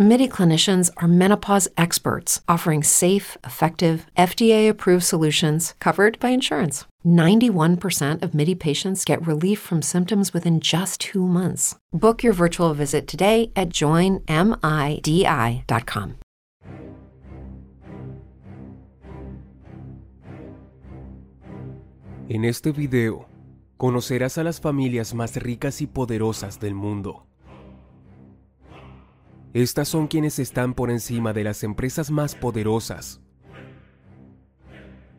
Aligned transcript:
MIDI 0.00 0.28
clinicians 0.28 0.92
are 0.98 1.08
menopause 1.08 1.66
experts 1.76 2.40
offering 2.46 2.84
safe, 2.84 3.36
effective, 3.42 4.06
FDA 4.16 4.68
approved 4.68 5.02
solutions 5.02 5.74
covered 5.80 6.20
by 6.20 6.28
insurance. 6.28 6.84
91% 7.04 8.22
of 8.22 8.32
MIDI 8.32 8.54
patients 8.54 9.04
get 9.04 9.26
relief 9.26 9.58
from 9.58 9.82
symptoms 9.82 10.32
within 10.32 10.60
just 10.60 11.00
two 11.00 11.26
months. 11.26 11.74
Book 11.92 12.22
your 12.22 12.32
virtual 12.32 12.74
visit 12.74 13.08
today 13.08 13.50
at 13.56 13.70
joinmidi.com. 13.70 14.20
En 22.28 22.44
este 22.44 22.70
video, 22.72 23.26
conocerás 23.76 24.38
a 24.38 24.44
las 24.44 24.60
familias 24.60 25.12
más 25.14 25.34
ricas 25.42 25.80
y 25.80 25.88
poderosas 25.88 26.60
del 26.60 26.74
mundo. 26.76 27.27
Estas 29.54 29.88
son 29.88 30.08
quienes 30.08 30.38
están 30.38 30.74
por 30.74 30.90
encima 30.90 31.32
de 31.32 31.44
las 31.44 31.64
empresas 31.64 32.10
más 32.10 32.34
poderosas, 32.34 33.20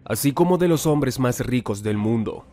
así 0.05 0.33
como 0.33 0.57
de 0.57 0.67
los 0.67 0.85
hombres 0.85 1.19
más 1.19 1.39
ricos 1.39 1.81
del 1.81 1.97
mundo. 1.97 2.45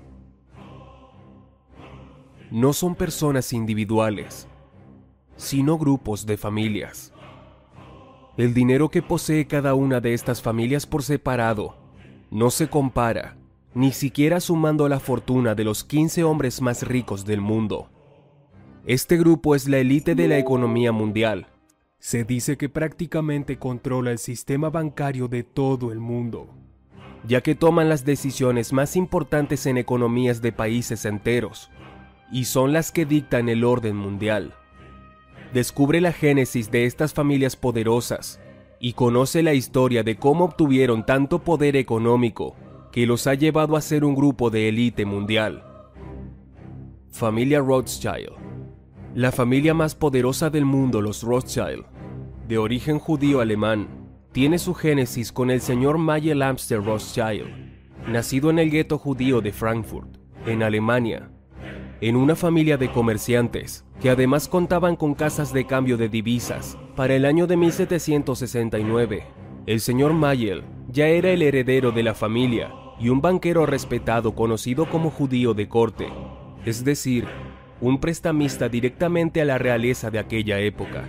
No 2.51 2.73
son 2.73 2.95
personas 2.95 3.53
individuales, 3.53 4.49
sino 5.37 5.77
grupos 5.79 6.25
de 6.25 6.37
familias. 6.37 7.13
El 8.37 8.55
dinero 8.55 8.89
que 8.89 9.03
posee 9.03 9.47
cada 9.47 9.75
una 9.75 10.01
de 10.01 10.15
estas 10.15 10.41
familias 10.43 10.87
por 10.87 11.03
separado 11.03 11.77
no 12.31 12.51
se 12.51 12.69
compara 12.69 13.37
ni 13.75 13.93
siquiera 13.93 14.41
sumando 14.41 14.89
la 14.89 15.01
fortuna 15.01 15.55
de 15.55 15.65
los 15.65 15.85
15 15.85 16.25
hombres 16.25 16.63
más 16.63 16.83
ricos 16.83 17.27
del 17.27 17.43
mundo. 17.43 17.91
Este 18.87 19.19
grupo 19.19 19.55
es 19.55 19.69
la 19.69 19.77
élite 19.77 20.15
de 20.15 20.29
la 20.29 20.39
economía 20.39 20.93
mundial. 20.93 21.47
Se 21.99 22.25
dice 22.25 22.57
que 22.57 22.69
prácticamente 22.69 23.59
controla 23.59 24.11
el 24.13 24.19
sistema 24.19 24.71
bancario 24.71 25.29
de 25.29 25.43
todo 25.43 25.93
el 25.93 25.99
mundo, 25.99 26.55
ya 27.27 27.41
que 27.41 27.55
toman 27.55 27.89
las 27.89 28.05
decisiones 28.05 28.73
más 28.73 28.97
importantes 28.97 29.67
en 29.67 29.79
economías 29.79 30.41
de 30.43 30.53
países 30.53 31.05
enteros, 31.05 31.71
y 32.31 32.45
son 32.45 32.73
las 32.73 32.93
que 32.93 33.07
dictan 33.07 33.49
el 33.49 33.65
orden 33.65 33.97
mundial. 33.97 34.55
Descubre 35.53 36.01
la 36.01 36.13
génesis 36.13 36.71
de 36.71 36.85
estas 36.85 37.15
familias 37.15 37.57
poderosas 37.57 38.41
y 38.79 38.93
conoce 38.93 39.43
la 39.43 39.55
historia 39.55 40.03
de 40.03 40.17
cómo 40.17 40.45
obtuvieron 40.45 41.07
tanto 41.07 41.41
poder 41.41 41.77
económico 41.77 42.55
que 42.93 43.07
los 43.07 43.27
ha 43.27 43.35
llevado 43.35 43.77
a 43.77 43.81
ser 43.81 44.05
un 44.05 44.15
grupo 44.15 44.51
de 44.51 44.69
élite 44.69 45.05
mundial. 45.05 45.65
Familia 47.11 47.61
Rothschild. 47.61 48.56
La 49.17 49.33
familia 49.33 49.73
más 49.73 49.95
poderosa 49.95 50.51
del 50.51 50.67
mundo, 50.67 51.01
los 51.01 51.23
Rothschild, 51.23 51.87
de 52.47 52.59
origen 52.59 52.99
judío 52.99 53.41
alemán, 53.41 53.89
tiene 54.33 54.59
su 54.59 54.75
génesis 54.75 55.33
con 55.33 55.51
el 55.51 55.63
señor 55.63 55.97
Mayer 55.97 56.37
Lamster 56.37 56.85
Rothschild, 56.85 57.47
nacido 58.07 58.51
en 58.51 58.59
el 58.59 58.71
gueto 58.71 58.99
judío 58.99 59.41
de 59.41 59.53
Frankfurt, 59.53 60.19
en 60.45 60.63
Alemania, 60.63 61.31
en 62.03 62.15
una 62.15 62.37
familia 62.37 62.77
de 62.77 62.93
comerciantes 62.93 63.87
que 64.03 64.11
además 64.11 64.49
contaban 64.49 64.97
con 64.97 65.15
casas 65.15 65.51
de 65.51 65.65
cambio 65.65 65.97
de 65.97 66.11
divisas. 66.11 66.77
Para 66.95 67.15
el 67.15 67.25
año 67.25 67.47
de 67.47 67.57
1769, 67.57 69.25
el 69.65 69.81
señor 69.81 70.13
Mayer 70.13 70.63
ya 70.91 71.07
era 71.07 71.31
el 71.31 71.41
heredero 71.41 71.91
de 71.91 72.03
la 72.03 72.15
familia 72.15 72.71
y 73.01 73.09
un 73.09 73.23
banquero 73.23 73.65
respetado 73.65 74.35
conocido 74.35 74.91
como 74.91 75.09
judío 75.09 75.55
de 75.55 75.71
corte, 75.71 76.07
es 76.67 76.85
decir, 76.85 77.27
un 77.81 78.01
prestamista 78.01 78.69
directamente 78.69 79.43
a 79.43 79.45
la 79.45 79.59
realeza 79.59 80.11
de 80.11 80.19
aquella 80.19 80.59
época. 80.61 81.09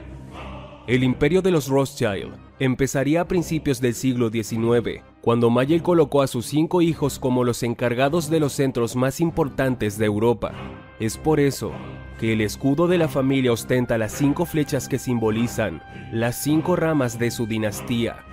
El 0.88 1.04
imperio 1.04 1.42
de 1.42 1.52
los 1.52 1.68
Rothschild 1.68 2.34
empezaría 2.60 3.22
a 3.22 3.28
principios 3.28 3.80
del 3.82 3.94
siglo 3.94 4.30
XIX, 4.30 5.04
cuando 5.22 5.50
Mayer 5.50 5.82
colocó 5.82 6.22
a 6.22 6.28
sus 6.28 6.46
cinco 6.46 6.82
hijos 6.82 7.20
como 7.20 7.44
los 7.44 7.64
encargados 7.64 8.30
de 8.30 8.40
los 8.40 8.54
centros 8.54 8.96
más 8.96 9.20
importantes 9.20 9.98
de 9.98 10.06
Europa. 10.06 10.54
Es 11.00 11.18
por 11.18 11.40
eso 11.40 11.72
que 12.20 12.34
el 12.34 12.42
escudo 12.42 12.88
de 12.88 12.98
la 12.98 13.08
familia 13.08 13.52
ostenta 13.52 13.98
las 13.98 14.12
cinco 14.14 14.46
flechas 14.46 14.88
que 14.88 14.98
simbolizan 14.98 15.84
las 16.12 16.42
cinco 16.42 16.76
ramas 16.76 17.20
de 17.20 17.32
su 17.32 17.46
dinastía. 17.46 18.24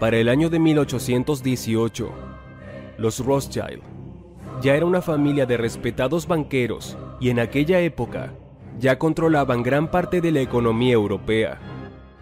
Para 0.00 0.16
el 0.16 0.28
año 0.28 0.50
de 0.50 0.58
1818, 0.58 2.10
los 2.98 3.24
Rothschild. 3.24 3.82
Ya 4.62 4.74
era 4.74 4.86
una 4.86 5.00
familia 5.02 5.46
de 5.46 5.56
respetados 5.56 6.26
banqueros 6.26 6.98
y 7.20 7.30
en 7.30 7.38
aquella 7.38 7.80
época 7.80 8.32
ya 8.78 8.98
controlaban 8.98 9.62
gran 9.62 9.90
parte 9.90 10.20
de 10.20 10.32
la 10.32 10.40
economía 10.40 10.94
europea. 10.94 11.58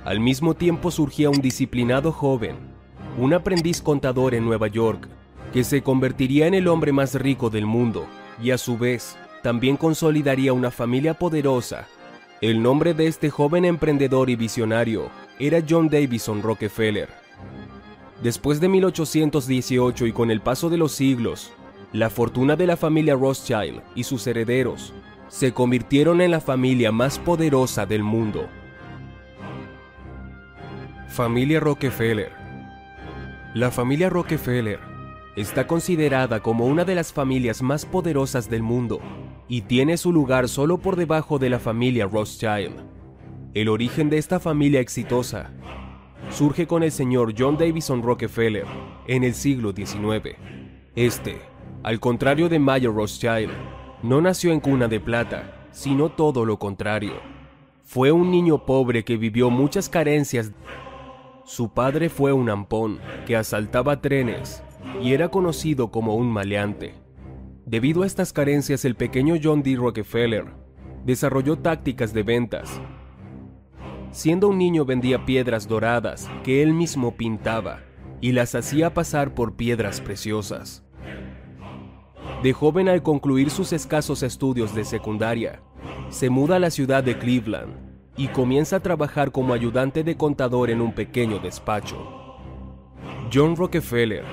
Al 0.05 0.21
mismo 0.21 0.55
tiempo 0.55 0.91
surgía 0.91 1.31
un 1.31 1.41
disciplinado 1.41 2.13
joven, 2.13 2.57
un 3.17 3.33
aprendiz 3.33 3.81
contador 3.81 4.35
en 4.35 4.45
Nueva 4.45 4.67
York, 4.67 5.09
que 5.53 5.65
se 5.65 5.83
convertiría 5.83 6.47
en 6.47 6.55
el 6.55 6.69
hombre 6.69 6.93
más 6.93 7.15
rico 7.15 7.49
del 7.49 7.65
mundo 7.65 8.07
y 8.43 8.51
a 8.51 8.59
su 8.59 8.77
vez 8.77 9.17
también 9.43 9.77
consolidaría 9.77 10.53
una 10.53 10.71
familia 10.71 11.15
poderosa. 11.15 11.87
El 12.41 12.63
nombre 12.63 12.95
de 12.95 13.07
este 13.07 13.31
joven 13.31 13.65
emprendedor 13.65 14.31
y 14.31 14.37
visionario 14.37 15.11
era 15.39 15.63
John 15.69 15.89
Davison 15.89 16.43
Rockefeller. 16.43 17.09
Después 18.23 18.61
de 18.61 18.69
1818 18.69 20.07
y 20.07 20.13
con 20.13 20.31
el 20.31 20.41
paso 20.41 20.69
de 20.69 20.77
los 20.77 20.93
siglos, 20.93 21.53
la 21.93 22.11
fortuna 22.11 22.55
de 22.57 22.67
la 22.67 22.77
familia 22.77 23.15
Rothschild 23.15 23.83
y 23.95 24.05
sus 24.05 24.27
herederos 24.27 24.93
se 25.29 25.53
convirtieron 25.53 26.21
en 26.21 26.31
la 26.31 26.41
familia 26.41 26.93
más 26.93 27.19
poderosa 27.19 27.87
del 27.87 28.03
mundo. 28.03 28.47
Familia 31.09 31.61
Rockefeller 31.61 32.33
La 33.55 33.71
familia 33.71 34.11
Rockefeller 34.11 34.79
está 35.37 35.67
considerada 35.67 36.41
como 36.41 36.67
una 36.67 36.85
de 36.85 36.95
las 36.95 37.13
familias 37.13 37.63
más 37.63 37.87
poderosas 37.87 38.51
del 38.51 38.63
mundo 38.63 39.01
y 39.49 39.63
tiene 39.63 39.97
su 39.97 40.13
lugar 40.13 40.49
solo 40.49 40.79
por 40.79 40.97
debajo 40.97 41.39
de 41.39 41.49
la 41.49 41.59
familia 41.59 42.07
Rothschild. 42.07 42.75
El 43.55 43.69
origen 43.69 44.11
de 44.11 44.19
esta 44.19 44.41
familia 44.41 44.81
exitosa 44.81 45.51
surge 46.31 46.67
con 46.67 46.83
el 46.83 46.93
señor 46.93 47.35
John 47.37 47.57
Davison 47.57 48.03
Rockefeller 48.03 48.67
en 49.07 49.25
el 49.25 49.35
siglo 49.35 49.73
XIX. 49.73 50.37
Este, 50.95 51.39
al 51.83 52.01
contrario 52.01 52.49
de 52.49 52.59
Mayer 52.59 52.93
Rothschild, 52.93 53.51
no 54.03 54.21
nació 54.21 54.53
en 54.53 54.61
cuna 54.61 54.89
de 54.89 55.01
plata, 55.01 55.69
sino 55.71 56.11
todo 56.11 56.45
lo 56.45 56.59
contrario. 56.59 57.15
Fue 57.85 58.13
un 58.13 58.31
niño 58.31 58.65
pobre 58.67 59.05
que 59.05 59.17
vivió 59.17 59.51
muchas 59.51 59.89
carencias. 59.89 60.53
Su 61.45 61.71
padre 61.71 62.09
fue 62.09 62.33
un 62.33 62.51
ampón 62.51 62.99
que 63.27 63.37
asaltaba 63.37 64.01
trenes 64.01 64.63
y 65.03 65.13
era 65.13 65.31
conocido 65.31 65.91
como 65.91 66.15
un 66.15 66.31
maleante. 66.31 66.95
Debido 67.65 68.03
a 68.03 68.07
estas 68.07 68.33
carencias, 68.33 68.85
el 68.85 68.95
pequeño 68.95 69.37
John 69.43 69.63
D. 69.63 69.77
Rockefeller 69.77 70.47
desarrolló 71.05 71.59
tácticas 71.59 72.13
de 72.13 72.23
ventas 72.23 72.81
Siendo 74.11 74.49
un 74.49 74.59
niño 74.59 74.85
vendía 74.85 75.27
piedras 75.27 75.69
doradas 75.69 76.31
que 76.43 76.63
él 76.63 76.73
mismo 76.73 77.15
pintaba 77.17 77.81
y 78.21 78.33
las 78.33 78.55
hacía 78.55 78.95
pasar 78.95 79.35
por 79.35 79.55
piedras 79.55 80.01
preciosas. 80.01 80.83
De 82.43 82.53
joven 82.53 82.89
al 82.89 83.03
concluir 83.03 83.51
sus 83.51 83.73
escasos 83.73 84.23
estudios 84.23 84.75
de 84.75 84.85
secundaria, 84.85 85.61
se 86.09 86.31
muda 86.31 86.57
a 86.57 86.59
la 86.59 86.71
ciudad 86.71 87.03
de 87.03 87.19
Cleveland 87.19 87.75
y 88.17 88.29
comienza 88.29 88.77
a 88.77 88.81
trabajar 88.81 89.33
como 89.33 89.55
ayudante 89.55 90.05
de 90.05 90.17
contador 90.17 90.71
en 90.71 90.81
un 90.81 90.93
pequeño 90.93 91.39
despacho. 91.39 91.97
John 93.33 93.57
Rockefeller, 93.57 94.25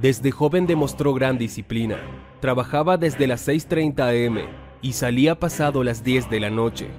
desde 0.00 0.30
joven 0.30 0.66
demostró 0.66 1.14
gran 1.14 1.38
disciplina. 1.38 1.98
Trabajaba 2.40 2.96
desde 2.96 3.26
las 3.26 3.48
6.30 3.48 4.28
am 4.28 4.38
y 4.82 4.92
salía 4.92 5.38
pasado 5.40 5.82
las 5.82 6.04
10 6.04 6.28
de 6.30 6.40
la 6.40 6.50
noche 6.50 6.90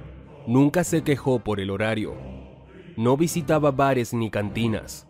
Nunca 0.46 0.84
se 0.84 1.02
quejó 1.02 1.40
por 1.40 1.58
el 1.58 1.70
horario. 1.70 2.14
No 2.96 3.16
visitaba 3.16 3.72
bares 3.72 4.14
ni 4.14 4.30
cantinas. 4.30 5.08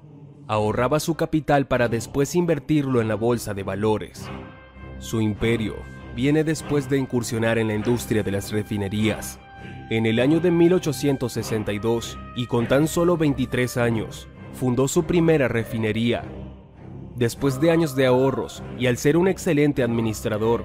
Ahorraba 0.48 0.98
su 0.98 1.14
capital 1.14 1.66
para 1.66 1.88
después 1.88 2.34
invertirlo 2.34 3.02
en 3.02 3.08
la 3.08 3.16
bolsa 3.16 3.52
de 3.52 3.62
valores. 3.62 4.30
Su 4.98 5.20
imperio 5.20 5.76
viene 6.14 6.44
después 6.44 6.88
de 6.88 6.98
incursionar 6.98 7.58
en 7.58 7.68
la 7.68 7.74
industria 7.74 8.22
de 8.22 8.30
las 8.32 8.52
refinerías. 8.52 9.38
En 9.90 10.06
el 10.06 10.18
año 10.18 10.40
de 10.40 10.50
1862, 10.50 12.18
y 12.36 12.46
con 12.46 12.66
tan 12.66 12.88
solo 12.88 13.16
23 13.16 13.76
años, 13.76 14.28
fundó 14.52 14.88
su 14.88 15.04
primera 15.04 15.48
refinería. 15.48 16.24
Después 17.14 17.60
de 17.60 17.70
años 17.70 17.96
de 17.96 18.06
ahorros 18.06 18.62
y 18.78 18.86
al 18.86 18.96
ser 18.96 19.16
un 19.16 19.28
excelente 19.28 19.82
administrador, 19.82 20.64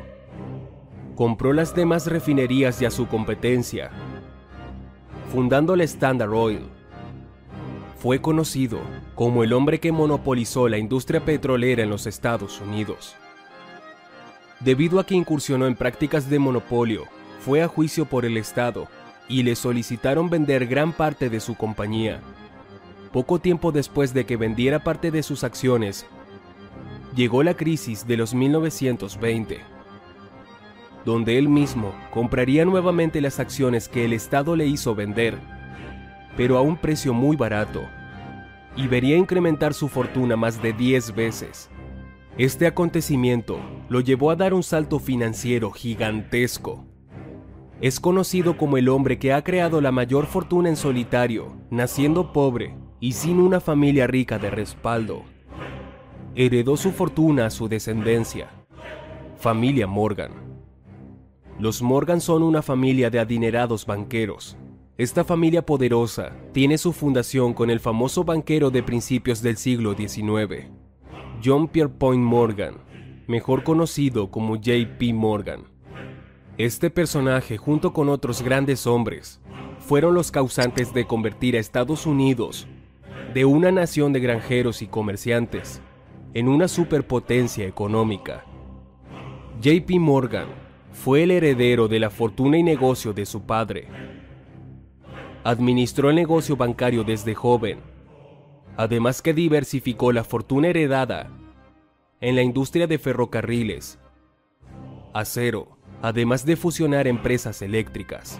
compró 1.16 1.54
las 1.54 1.76
demás 1.76 2.08
refinerías 2.08 2.82
y 2.82 2.86
a 2.86 2.92
su 2.92 3.08
competencia 3.08 3.92
fundando 5.32 5.78
la 5.78 5.86
Standard 5.86 6.34
Oil. 6.34 6.60
fue 7.98 8.20
conocido 8.20 8.80
como 9.16 9.44
el 9.44 9.54
hombre 9.54 9.80
que 9.80 9.94
monopolizó 9.94 10.68
la 10.68 10.78
industria 10.78 11.24
petrolera 11.24 11.84
en 11.84 11.90
los 11.90 12.06
Estados 12.06 12.60
Unidos. 12.60 13.16
Debido 14.64 15.00
a 15.00 15.06
que 15.06 15.16
incursionó 15.16 15.66
en 15.66 15.76
prácticas 15.76 16.30
de 16.30 16.38
monopolio, 16.38 17.06
fue 17.40 17.64
a 17.64 17.68
juicio 17.68 18.06
por 18.06 18.26
el 18.26 18.38
Estado 18.38 18.88
y 19.28 19.42
le 19.42 19.56
solicitaron 19.56 20.30
vender 20.30 20.68
gran 20.68 20.94
parte 20.94 21.30
de 21.30 21.40
su 21.40 21.56
compañía. 21.56 22.22
Poco 23.12 23.40
tiempo 23.40 23.72
después 23.72 24.14
de 24.14 24.26
que 24.26 24.38
vendiera 24.38 24.84
parte 24.84 25.10
de 25.10 25.24
sus 25.24 25.44
acciones, 25.44 26.06
llegó 27.16 27.42
la 27.42 27.56
crisis 27.56 28.06
de 28.06 28.18
los 28.18 28.36
1920, 28.36 29.62
donde 31.06 31.40
él 31.40 31.50
mismo 31.50 31.96
compraría 32.14 32.64
nuevamente 32.64 33.20
las 33.20 33.40
acciones 33.40 33.90
que 33.90 34.06
el 34.06 34.14
Estado 34.14 34.56
le 34.56 34.68
hizo 34.68 34.94
vender, 34.94 35.40
pero 36.38 36.60
a 36.60 36.62
un 36.62 36.78
precio 36.78 37.16
muy 37.16 37.36
barato, 37.36 37.82
y 38.76 38.88
vería 38.88 39.18
incrementar 39.18 39.74
su 39.74 39.90
fortuna 39.90 40.36
más 40.36 40.62
de 40.62 40.72
10 40.72 41.16
veces. 41.16 41.70
Este 42.38 42.68
acontecimiento 42.68 43.60
lo 43.92 44.00
llevó 44.00 44.32
a 44.32 44.38
dar 44.38 44.54
un 44.54 44.64
salto 44.64 45.00
financiero 45.00 45.70
gigantesco. 45.70 46.86
Es 47.82 48.00
conocido 48.00 48.56
como 48.56 48.78
el 48.78 48.88
hombre 48.88 49.20
que 49.20 49.34
ha 49.34 49.44
creado 49.44 49.82
la 49.82 49.92
mayor 49.92 50.28
fortuna 50.28 50.70
en 50.70 50.78
solitario, 50.78 51.58
naciendo 51.70 52.32
pobre 52.32 52.74
y 53.02 53.12
sin 53.12 53.38
una 53.38 53.60
familia 53.60 54.08
rica 54.08 54.40
de 54.40 54.50
respaldo. 54.50 55.24
Heredó 56.36 56.78
su 56.78 56.94
fortuna 56.94 57.48
a 57.48 57.50
su 57.50 57.68
descendencia, 57.68 58.48
familia 59.36 59.88
Morgan. 59.88 60.32
Los 61.60 61.82
Morgan 61.82 62.22
son 62.22 62.44
una 62.44 62.62
familia 62.62 63.10
de 63.10 63.20
adinerados 63.20 63.86
banqueros. 63.86 64.56
Esta 64.98 65.26
familia 65.26 65.66
poderosa 65.66 66.32
tiene 66.54 66.78
su 66.78 66.94
fundación 66.94 67.54
con 67.54 67.70
el 67.70 67.82
famoso 67.82 68.24
banquero 68.24 68.72
de 68.72 68.84
principios 68.84 69.42
del 69.42 69.58
siglo 69.58 69.96
XIX, 69.96 70.70
John 71.44 71.68
Pierpont 71.68 72.20
Morgan, 72.20 72.90
mejor 73.32 73.64
conocido 73.64 74.30
como 74.30 74.56
J.P. 74.56 75.14
Morgan. 75.14 75.64
Este 76.58 76.92
personaje, 76.92 77.58
junto 77.58 77.94
con 77.94 78.10
otros 78.10 78.44
grandes 78.44 78.86
hombres, 78.86 79.42
fueron 79.80 80.14
los 80.14 80.32
causantes 80.32 80.94
de 80.94 81.08
convertir 81.08 81.56
a 81.56 81.60
Estados 81.60 82.06
Unidos, 82.06 82.68
de 83.34 83.46
una 83.46 83.72
nación 83.72 84.12
de 84.14 84.20
granjeros 84.20 84.82
y 84.82 84.88
comerciantes, 84.88 85.82
en 86.34 86.50
una 86.50 86.68
superpotencia 86.68 87.66
económica. 87.66 88.46
JP 89.62 89.90
Morgan 90.00 90.48
fue 90.92 91.24
el 91.24 91.32
heredero 91.32 91.88
de 91.88 92.00
la 92.00 92.10
fortuna 92.10 92.58
y 92.58 92.64
negocio 92.64 93.14
de 93.14 93.26
su 93.26 93.44
padre. 93.44 93.88
Administró 95.46 96.10
el 96.10 96.18
negocio 96.18 96.58
bancario 96.58 97.04
desde 97.06 97.34
joven, 97.34 97.80
además 98.76 99.22
que 99.22 99.34
diversificó 99.34 100.12
la 100.12 100.26
fortuna 100.26 100.68
heredada 100.68 101.32
en 102.22 102.36
la 102.36 102.44
industria 102.44 102.86
de 102.86 103.00
ferrocarriles, 103.00 104.00
acero, 105.12 105.78
además 106.04 106.46
de 106.46 106.56
fusionar 106.56 107.08
empresas 107.08 107.64
eléctricas. 107.64 108.40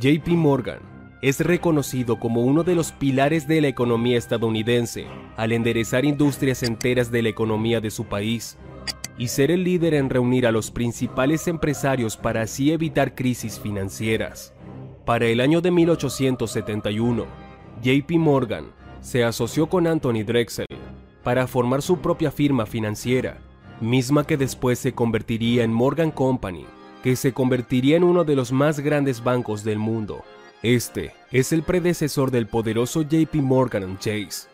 JP 0.00 0.28
Morgan 0.28 0.78
es 1.20 1.40
reconocido 1.40 2.20
como 2.20 2.42
uno 2.42 2.62
de 2.62 2.76
los 2.76 2.92
pilares 2.92 3.48
de 3.48 3.60
la 3.60 3.68
economía 3.68 4.16
estadounidense 4.16 5.06
al 5.36 5.50
enderezar 5.50 6.04
industrias 6.04 6.62
enteras 6.62 7.10
de 7.10 7.22
la 7.22 7.30
economía 7.30 7.80
de 7.80 7.90
su 7.90 8.04
país 8.04 8.58
y 9.18 9.28
ser 9.28 9.50
el 9.50 9.64
líder 9.64 9.94
en 9.94 10.08
reunir 10.08 10.46
a 10.46 10.52
los 10.52 10.70
principales 10.70 11.48
empresarios 11.48 12.16
para 12.16 12.42
así 12.42 12.72
evitar 12.72 13.16
crisis 13.16 13.58
financieras. 13.58 14.54
Para 15.04 15.26
el 15.26 15.40
año 15.40 15.60
de 15.60 15.70
1871, 15.70 17.26
JP 17.82 18.10
Morgan 18.18 18.66
se 19.00 19.24
asoció 19.24 19.68
con 19.68 19.86
Anthony 19.86 20.22
Drexel 20.24 20.66
para 21.24 21.46
formar 21.46 21.82
su 21.82 21.98
propia 21.98 22.30
firma 22.30 22.66
financiera 22.66 23.40
misma 23.80 24.26
que 24.26 24.36
después 24.36 24.78
se 24.78 24.92
convertiría 24.92 25.64
en 25.64 25.72
Morgan 25.72 26.10
Company, 26.10 26.66
que 27.02 27.16
se 27.16 27.32
convertiría 27.32 27.96
en 27.96 28.04
uno 28.04 28.24
de 28.24 28.36
los 28.36 28.52
más 28.52 28.80
grandes 28.80 29.22
bancos 29.22 29.64
del 29.64 29.78
mundo. 29.78 30.22
Este 30.62 31.12
es 31.30 31.52
el 31.52 31.62
predecesor 31.62 32.30
del 32.30 32.46
poderoso 32.46 33.02
JP 33.02 33.34
Morgan 33.36 33.98
Chase. 33.98 34.48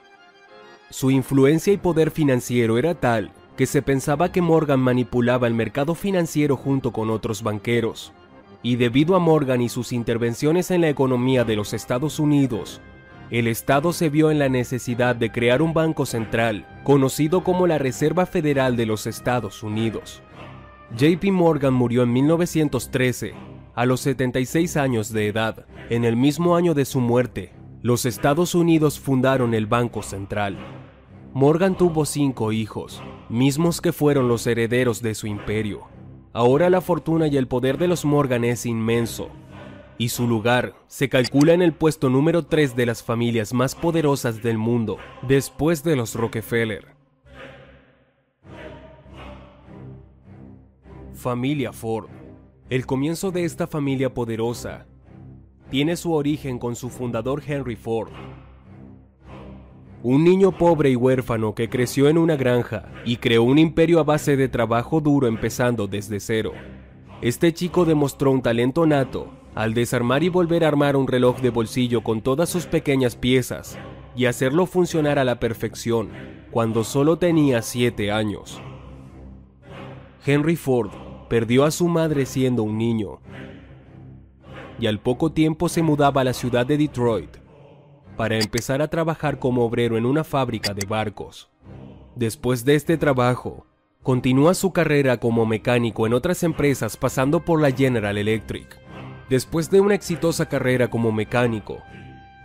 Su 0.90 1.10
influencia 1.10 1.72
y 1.72 1.76
poder 1.76 2.10
financiero 2.10 2.78
era 2.78 2.94
tal 2.94 3.30
que 3.56 3.66
se 3.66 3.82
pensaba 3.82 4.32
que 4.32 4.40
Morgan 4.40 4.80
manipulaba 4.80 5.46
el 5.46 5.54
mercado 5.54 5.94
financiero 5.94 6.56
junto 6.56 6.92
con 6.92 7.10
otros 7.10 7.42
banqueros. 7.42 8.12
Y 8.62 8.76
debido 8.76 9.14
a 9.16 9.18
Morgan 9.18 9.60
y 9.62 9.68
sus 9.68 9.92
intervenciones 9.92 10.70
en 10.70 10.80
la 10.80 10.88
economía 10.88 11.44
de 11.44 11.56
los 11.56 11.72
Estados 11.72 12.18
Unidos, 12.18 12.80
el 13.30 13.46
Estado 13.46 13.92
se 13.92 14.10
vio 14.10 14.30
en 14.30 14.40
la 14.40 14.48
necesidad 14.48 15.14
de 15.14 15.30
crear 15.30 15.62
un 15.62 15.72
banco 15.72 16.04
central, 16.04 16.66
conocido 16.82 17.44
como 17.44 17.68
la 17.68 17.78
Reserva 17.78 18.26
Federal 18.26 18.76
de 18.76 18.86
los 18.86 19.06
Estados 19.06 19.62
Unidos. 19.62 20.22
JP 20.96 21.30
Morgan 21.30 21.72
murió 21.72 22.02
en 22.02 22.12
1913, 22.12 23.34
a 23.74 23.86
los 23.86 24.00
76 24.00 24.76
años 24.76 25.12
de 25.12 25.28
edad. 25.28 25.64
En 25.90 26.04
el 26.04 26.16
mismo 26.16 26.56
año 26.56 26.74
de 26.74 26.84
su 26.84 27.00
muerte, 27.00 27.52
los 27.82 28.04
Estados 28.04 28.56
Unidos 28.56 28.98
fundaron 28.98 29.54
el 29.54 29.66
Banco 29.66 30.02
Central. 30.02 30.58
Morgan 31.32 31.76
tuvo 31.76 32.06
cinco 32.06 32.50
hijos, 32.50 33.00
mismos 33.28 33.80
que 33.80 33.92
fueron 33.92 34.26
los 34.26 34.44
herederos 34.48 35.00
de 35.02 35.14
su 35.14 35.28
imperio. 35.28 35.82
Ahora 36.32 36.68
la 36.68 36.80
fortuna 36.80 37.28
y 37.28 37.36
el 37.36 37.46
poder 37.46 37.78
de 37.78 37.86
los 37.86 38.04
Morgan 38.04 38.44
es 38.44 38.66
inmenso, 38.66 39.30
y 40.00 40.08
su 40.08 40.26
lugar 40.26 40.72
se 40.86 41.10
calcula 41.10 41.52
en 41.52 41.60
el 41.60 41.74
puesto 41.74 42.08
número 42.08 42.46
3 42.46 42.74
de 42.74 42.86
las 42.86 43.02
familias 43.02 43.52
más 43.52 43.74
poderosas 43.74 44.42
del 44.42 44.56
mundo, 44.56 44.96
después 45.28 45.84
de 45.84 45.94
los 45.94 46.14
Rockefeller. 46.14 46.86
Familia 51.12 51.74
Ford. 51.74 52.08
El 52.70 52.86
comienzo 52.86 53.30
de 53.30 53.44
esta 53.44 53.66
familia 53.66 54.14
poderosa 54.14 54.86
tiene 55.68 55.96
su 55.96 56.14
origen 56.14 56.58
con 56.58 56.76
su 56.76 56.88
fundador 56.88 57.42
Henry 57.46 57.76
Ford, 57.76 58.08
un 60.02 60.24
niño 60.24 60.56
pobre 60.56 60.88
y 60.88 60.96
huérfano 60.96 61.54
que 61.54 61.68
creció 61.68 62.08
en 62.08 62.16
una 62.16 62.36
granja 62.36 62.90
y 63.04 63.18
creó 63.18 63.42
un 63.42 63.58
imperio 63.58 64.00
a 64.00 64.04
base 64.04 64.38
de 64.38 64.48
trabajo 64.48 65.02
duro 65.02 65.26
empezando 65.26 65.86
desde 65.86 66.20
cero. 66.20 66.52
Este 67.20 67.52
chico 67.52 67.84
demostró 67.84 68.30
un 68.30 68.40
talento 68.40 68.86
nato 68.86 69.39
al 69.54 69.74
desarmar 69.74 70.22
y 70.22 70.28
volver 70.28 70.64
a 70.64 70.68
armar 70.68 70.96
un 70.96 71.06
reloj 71.06 71.40
de 71.40 71.50
bolsillo 71.50 72.02
con 72.02 72.22
todas 72.22 72.48
sus 72.48 72.66
pequeñas 72.66 73.16
piezas 73.16 73.78
y 74.14 74.26
hacerlo 74.26 74.66
funcionar 74.66 75.18
a 75.18 75.24
la 75.24 75.40
perfección 75.40 76.10
cuando 76.50 76.84
solo 76.84 77.18
tenía 77.18 77.62
7 77.62 78.10
años. 78.10 78.60
Henry 80.24 80.56
Ford 80.56 80.90
perdió 81.28 81.64
a 81.64 81.70
su 81.70 81.88
madre 81.88 82.26
siendo 82.26 82.62
un 82.62 82.76
niño 82.78 83.20
y 84.78 84.86
al 84.86 84.98
poco 84.98 85.32
tiempo 85.32 85.68
se 85.68 85.82
mudaba 85.82 86.22
a 86.22 86.24
la 86.24 86.32
ciudad 86.32 86.66
de 86.66 86.78
Detroit 86.78 87.36
para 88.16 88.38
empezar 88.38 88.82
a 88.82 88.88
trabajar 88.88 89.38
como 89.38 89.64
obrero 89.64 89.96
en 89.96 90.06
una 90.06 90.24
fábrica 90.24 90.74
de 90.74 90.86
barcos. 90.86 91.50
Después 92.16 92.64
de 92.64 92.74
este 92.74 92.96
trabajo, 92.98 93.66
continúa 94.02 94.54
su 94.54 94.72
carrera 94.72 95.18
como 95.18 95.46
mecánico 95.46 96.06
en 96.06 96.14
otras 96.14 96.42
empresas 96.42 96.96
pasando 96.96 97.44
por 97.44 97.60
la 97.60 97.70
General 97.70 98.16
Electric 98.16 98.79
Después 99.30 99.70
de 99.70 99.80
una 99.80 99.94
exitosa 99.94 100.46
carrera 100.46 100.90
como 100.90 101.12
mecánico, 101.12 101.78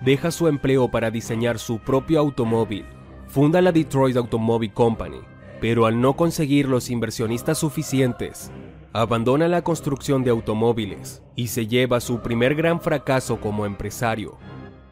deja 0.01 0.29
su 0.29 0.47
empleo 0.47 0.91
para 0.91 1.09
diseñar 1.09 1.57
su 1.57 1.79
propio 1.79 2.19
automóvil. 2.19 2.85
Funda 3.25 3.59
la 3.59 3.71
Detroit 3.71 4.15
Automobile 4.15 4.71
Company, 4.71 5.17
pero 5.59 5.87
al 5.87 5.99
no 5.99 6.15
conseguir 6.15 6.67
los 6.67 6.91
inversionistas 6.91 7.57
suficientes, 7.57 8.51
abandona 8.93 9.47
la 9.47 9.63
construcción 9.63 10.23
de 10.23 10.29
automóviles 10.29 11.23
y 11.35 11.47
se 11.47 11.65
lleva 11.65 11.99
su 11.99 12.19
primer 12.19 12.53
gran 12.53 12.79
fracaso 12.79 13.41
como 13.41 13.65
empresario. 13.65 14.37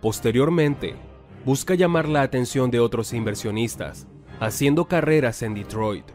Posteriormente, 0.02 0.96
busca 1.46 1.76
llamar 1.76 2.10
la 2.10 2.24
atención 2.24 2.72
de 2.72 2.80
otros 2.80 3.14
inversionistas, 3.14 4.08
haciendo 4.40 4.86
carreras 4.86 5.44
en 5.44 5.54
Detroit. 5.54 6.06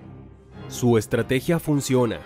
Su 0.66 0.98
estrategia 0.98 1.60
funciona 1.60 2.18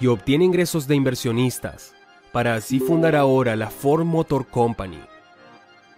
y 0.00 0.08
obtiene 0.08 0.44
ingresos 0.44 0.88
de 0.88 0.96
inversionistas 0.96 1.94
para 2.32 2.54
así 2.54 2.80
fundar 2.80 3.14
ahora 3.14 3.56
la 3.56 3.70
Ford 3.70 4.04
Motor 4.04 4.46
Company. 4.46 5.00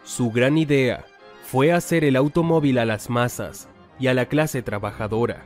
Su 0.02 0.30
gran 0.30 0.58
idea 0.58 1.04
fue 1.44 1.72
hacer 1.72 2.04
el 2.04 2.16
automóvil 2.16 2.78
a 2.78 2.84
las 2.84 3.08
masas 3.08 3.68
y 3.98 4.08
a 4.08 4.14
la 4.14 4.26
clase 4.26 4.60
trabajadora, 4.60 5.44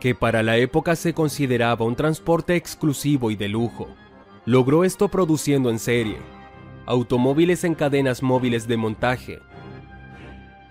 que 0.00 0.14
para 0.14 0.42
la 0.42 0.56
época 0.56 0.96
se 0.96 1.14
consideraba 1.14 1.84
un 1.84 1.94
transporte 1.94 2.56
exclusivo 2.56 3.30
y 3.30 3.36
de 3.36 3.48
lujo. 3.48 3.88
Logró 4.44 4.84
esto 4.84 5.08
produciendo 5.08 5.70
en 5.70 5.78
serie 5.78 6.18
automóviles 6.86 7.64
en 7.64 7.74
cadenas 7.74 8.22
móviles 8.22 8.68
de 8.68 8.76
montaje, 8.76 9.40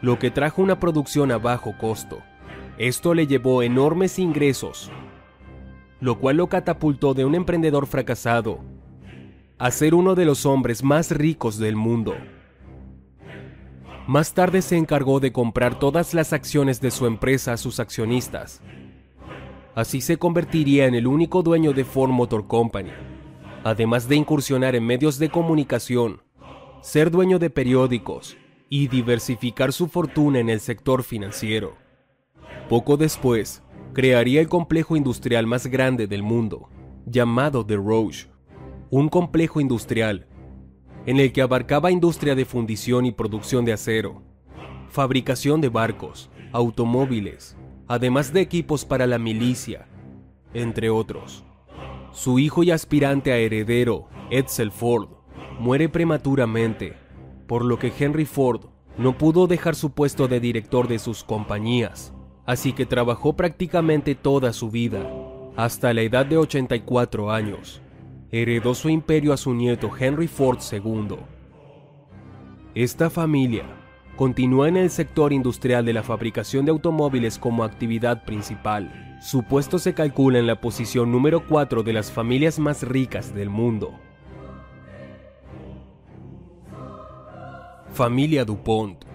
lo 0.02 0.18
que 0.18 0.32
trajo 0.32 0.62
una 0.62 0.80
producción 0.80 1.30
a 1.32 1.38
bajo 1.38 1.78
costo. 1.78 2.20
Esto 2.78 3.14
le 3.14 3.28
llevó 3.28 3.64
enormes 3.64 4.18
ingresos, 4.18 4.90
lo 6.00 6.18
cual 6.20 6.38
lo 6.38 6.48
catapultó 6.48 7.14
de 7.14 7.26
un 7.26 7.36
emprendedor 7.36 7.86
fracasado 7.86 8.60
a 9.58 9.72
ser 9.72 9.96
uno 9.96 10.16
de 10.16 10.26
los 10.26 10.46
hombres 10.46 10.84
más 10.84 11.12
ricos 11.12 11.58
del 11.58 11.76
mundo. 11.76 12.16
Más 14.08 14.34
tarde 14.34 14.62
se 14.62 14.78
encargó 14.78 15.20
de 15.20 15.32
comprar 15.32 15.80
todas 15.80 16.14
las 16.14 16.34
acciones 16.34 16.82
de 16.82 16.92
su 16.92 17.06
empresa 17.06 17.54
a 17.54 17.58
sus 17.58 17.80
accionistas. 17.80 18.62
Así 19.74 20.02
se 20.02 20.18
convertiría 20.18 20.86
en 20.86 20.96
el 20.96 21.08
único 21.08 21.42
dueño 21.42 21.74
de 21.74 21.86
Ford 21.86 22.12
Motor 22.12 22.48
Company, 22.48 22.92
además 23.64 24.08
de 24.08 24.16
incursionar 24.16 24.76
en 24.76 24.86
medios 24.86 25.20
de 25.20 25.30
comunicación, 25.30 26.22
ser 26.82 27.10
dueño 27.10 27.40
de 27.40 27.50
periódicos 27.50 28.38
y 28.70 28.90
diversificar 28.90 29.74
su 29.74 29.88
fortuna 29.88 30.40
en 30.40 30.50
el 30.50 30.60
sector 30.60 31.04
financiero. 31.04 31.76
Poco 32.70 32.98
después, 32.98 33.64
crearía 33.94 34.42
el 34.42 34.50
complejo 34.50 34.96
industrial 34.96 35.48
más 35.48 35.68
grande 35.68 36.08
del 36.08 36.24
mundo, 36.24 36.70
llamado 37.06 37.66
The 37.66 37.78
Roche, 37.78 38.28
un 38.98 39.10
complejo 39.10 39.60
industrial 39.60 40.26
en 41.06 41.20
el 41.20 41.34
que 41.34 41.42
abarcaba 41.42 41.92
industria 41.92 42.34
de 42.34 42.46
fundición 42.46 43.06
y 43.06 43.12
producción 43.12 43.66
de 43.66 43.74
acero, 43.74 44.24
fabricación 44.88 45.60
de 45.60 45.68
barcos, 45.68 46.30
automóviles, 46.54 47.58
además 47.90 48.32
de 48.32 48.40
equipos 48.40 48.86
para 48.86 49.06
la 49.06 49.20
milicia, 49.20 49.90
entre 50.54 50.90
otros. 50.90 51.44
Su 52.14 52.40
hijo 52.40 52.64
y 52.64 52.72
aspirante 52.72 53.34
a 53.34 53.38
heredero, 53.38 54.08
Edsel 54.32 54.72
Ford, 54.72 55.10
muere 55.60 55.90
prematuramente, 55.90 56.94
por 57.48 57.66
lo 57.66 57.78
que 57.78 57.92
Henry 58.00 58.24
Ford 58.24 58.68
no 58.98 59.18
pudo 59.18 59.48
dejar 59.48 59.76
su 59.76 59.90
puesto 59.90 60.30
de 60.30 60.40
director 60.40 60.88
de 60.88 61.00
sus 61.00 61.26
compañías, 61.26 62.14
así 62.46 62.72
que 62.72 62.86
trabajó 62.86 63.36
prácticamente 63.36 64.16
toda 64.16 64.54
su 64.54 64.72
vida, 64.72 65.06
hasta 65.58 65.94
la 65.94 66.02
edad 66.02 66.26
de 66.26 66.38
84 66.38 67.30
años. 67.30 67.82
Heredó 68.38 68.76
su 68.76 68.90
imperio 68.90 69.32
a 69.32 69.38
su 69.38 69.54
nieto 69.54 69.90
Henry 69.98 70.28
Ford 70.28 70.60
II. 70.70 71.16
Esta 72.74 73.10
familia 73.10 73.64
continúa 74.18 74.68
en 74.68 74.76
el 74.76 74.90
sector 74.90 75.32
industrial 75.32 75.86
de 75.86 75.94
la 75.94 76.04
fabricación 76.04 76.66
de 76.66 76.72
automóviles 76.72 77.40
como 77.40 77.64
actividad 77.64 78.26
principal. 78.26 79.18
Su 79.22 79.44
puesto 79.44 79.80
se 79.80 79.94
calcula 79.94 80.38
en 80.38 80.48
la 80.48 80.60
posición 80.60 81.14
número 81.14 81.48
4 81.48 81.82
de 81.82 81.94
las 81.94 82.12
familias 82.12 82.60
más 82.60 82.84
ricas 82.84 83.34
del 83.34 83.50
mundo. 83.50 83.94
Familia 87.94 88.44
DuPont. 88.44 89.06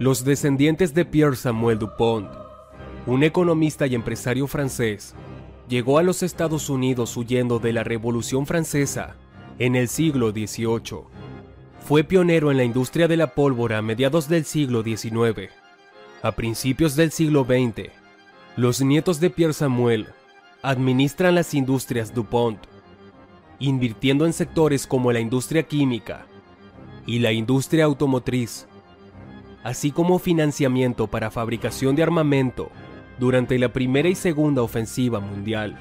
Los 0.00 0.24
descendientes 0.24 0.94
de 0.94 1.04
Pierre 1.04 1.36
Samuel 1.36 1.78
DuPont, 1.78 2.28
un 3.06 3.22
economista 3.22 3.86
y 3.86 3.94
empresario 3.94 4.48
francés, 4.48 5.14
llegó 5.72 5.96
a 5.96 6.02
los 6.02 6.22
Estados 6.22 6.68
Unidos 6.68 7.16
huyendo 7.16 7.58
de 7.58 7.72
la 7.72 7.82
Revolución 7.82 8.44
Francesa 8.44 9.16
en 9.58 9.74
el 9.74 9.88
siglo 9.88 10.30
XVIII. 10.30 11.04
Fue 11.80 12.04
pionero 12.04 12.50
en 12.50 12.58
la 12.58 12.64
industria 12.64 13.08
de 13.08 13.16
la 13.16 13.28
pólvora 13.28 13.78
a 13.78 13.82
mediados 13.82 14.28
del 14.28 14.44
siglo 14.44 14.82
XIX. 14.82 15.50
A 16.22 16.32
principios 16.32 16.94
del 16.94 17.10
siglo 17.10 17.46
XX, 17.46 17.88
los 18.54 18.82
nietos 18.82 19.18
de 19.18 19.30
Pierre 19.30 19.54
Samuel 19.54 20.08
administran 20.60 21.34
las 21.34 21.54
industrias 21.54 22.12
DuPont, 22.12 22.58
invirtiendo 23.58 24.26
en 24.26 24.34
sectores 24.34 24.86
como 24.86 25.10
la 25.10 25.20
industria 25.20 25.62
química 25.62 26.26
y 27.06 27.20
la 27.20 27.32
industria 27.32 27.86
automotriz, 27.86 28.66
así 29.64 29.90
como 29.90 30.18
financiamiento 30.18 31.06
para 31.06 31.30
fabricación 31.30 31.96
de 31.96 32.02
armamento 32.02 32.70
durante 33.18 33.58
la 33.58 33.72
primera 33.72 34.08
y 34.08 34.14
segunda 34.14 34.62
ofensiva 34.62 35.20
mundial. 35.20 35.78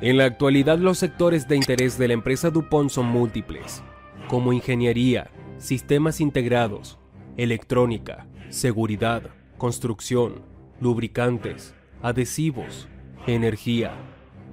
En 0.00 0.16
la 0.16 0.24
actualidad 0.24 0.78
los 0.78 0.98
sectores 0.98 1.46
de 1.46 1.56
interés 1.56 1.96
de 1.98 2.08
la 2.08 2.14
empresa 2.14 2.50
DuPont 2.50 2.90
son 2.90 3.06
múltiples, 3.06 3.82
como 4.28 4.52
ingeniería, 4.52 5.30
sistemas 5.58 6.20
integrados, 6.20 6.98
electrónica, 7.36 8.26
seguridad, 8.48 9.30
construcción, 9.58 10.42
lubricantes, 10.80 11.74
adhesivos, 12.02 12.88
energía, 13.26 13.92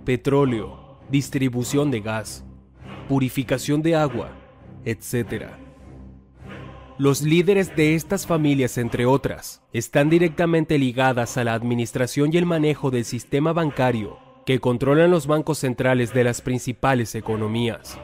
petróleo, 0.06 1.00
distribución 1.10 1.90
de 1.90 2.02
gas, 2.02 2.46
purificación 3.08 3.82
de 3.82 3.96
agua, 3.96 4.30
etc. 4.86 5.48
Los 7.00 7.22
líderes 7.22 7.74
de 7.78 7.96
estas 7.96 8.28
familias, 8.28 8.78
entre 8.78 9.06
otras, 9.06 9.64
están 9.72 10.10
directamente 10.10 10.78
ligadas 10.78 11.38
a 11.38 11.46
la 11.46 11.54
administración 11.54 12.30
y 12.34 12.36
el 12.36 12.46
manejo 12.46 12.92
del 12.92 13.06
sistema 13.06 13.54
bancario 13.54 14.20
que 14.46 14.60
controlan 14.60 15.10
los 15.10 15.26
bancos 15.26 15.60
centrales 15.60 16.14
de 16.14 16.26
las 16.26 16.42
principales 16.42 17.16
economías. 17.16 17.98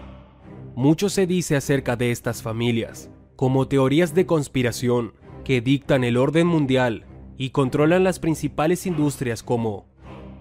Mucho 0.76 1.10
se 1.10 1.28
dice 1.28 1.58
acerca 1.58 1.98
de 1.98 2.12
estas 2.12 2.42
familias, 2.42 3.12
como 3.36 3.68
teorías 3.68 4.16
de 4.16 4.26
conspiración 4.26 5.14
que 5.44 5.60
dictan 5.60 6.06
el 6.06 6.16
orden 6.16 6.48
mundial 6.48 7.06
y 7.38 7.50
controlan 7.50 8.06
las 8.06 8.20
principales 8.20 8.86
industrias 8.86 9.44
como 9.44 9.88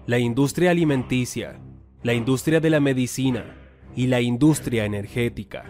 la 0.07 0.17
industria 0.17 0.71
alimenticia, 0.71 1.59
la 2.03 2.13
industria 2.13 2.61
de 2.61 2.69
la 2.69 2.79
medicina 2.79 3.57
y 3.97 4.07
la 4.07 4.21
industria 4.21 4.85
energética 4.85 5.65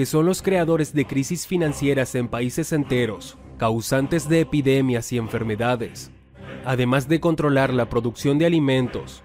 que 0.00 0.06
son 0.06 0.24
los 0.24 0.40
creadores 0.40 0.94
de 0.94 1.04
crisis 1.04 1.46
financieras 1.46 2.14
en 2.14 2.26
países 2.26 2.72
enteros, 2.72 3.36
causantes 3.58 4.30
de 4.30 4.40
epidemias 4.40 5.12
y 5.12 5.18
enfermedades, 5.18 6.10
además 6.64 7.06
de 7.06 7.20
controlar 7.20 7.74
la 7.74 7.90
producción 7.90 8.38
de 8.38 8.46
alimentos 8.46 9.22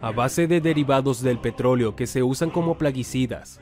a 0.00 0.10
base 0.10 0.48
de 0.48 0.60
derivados 0.60 1.22
del 1.22 1.38
petróleo 1.38 1.94
que 1.94 2.08
se 2.08 2.24
usan 2.24 2.50
como 2.50 2.76
plaguicidas, 2.78 3.60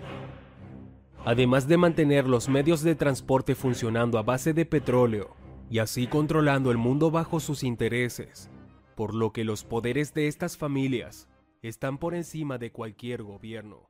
además 1.26 1.68
de 1.68 1.76
mantener 1.76 2.26
los 2.26 2.48
medios 2.48 2.80
de 2.80 2.94
transporte 2.94 3.54
funcionando 3.54 4.18
a 4.18 4.22
base 4.22 4.54
de 4.54 4.64
petróleo 4.64 5.36
y 5.68 5.80
así 5.80 6.06
controlando 6.06 6.70
el 6.70 6.78
mundo 6.78 7.10
bajo 7.10 7.38
sus 7.38 7.62
intereses, 7.62 8.50
por 8.94 9.14
lo 9.14 9.34
que 9.34 9.44
los 9.44 9.64
poderes 9.64 10.14
de 10.14 10.26
estas 10.26 10.56
familias 10.56 11.28
están 11.60 11.98
por 11.98 12.14
encima 12.14 12.56
de 12.56 12.72
cualquier 12.72 13.24
gobierno. 13.24 13.89